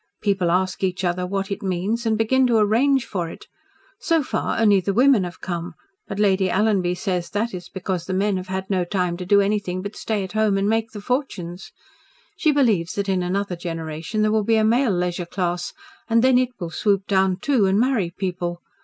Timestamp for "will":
14.31-14.43, 16.59-16.71